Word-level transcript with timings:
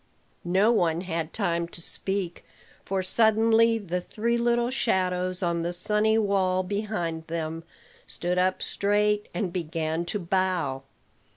No 0.43 0.71
one 0.71 1.01
had 1.01 1.31
time 1.31 1.67
to 1.67 1.79
speak; 1.79 2.43
for 2.83 3.03
suddenly 3.03 3.77
the 3.77 4.01
three 4.01 4.35
little 4.35 4.71
shadows 4.71 5.43
on 5.43 5.61
the 5.61 5.73
sunny 5.73 6.17
wall 6.17 6.63
behind 6.63 7.27
them 7.27 7.63
stood 8.07 8.39
up 8.39 8.63
straight, 8.63 9.27
and 9.31 9.53
began 9.53 10.03
to 10.05 10.17
bow. 10.17 10.81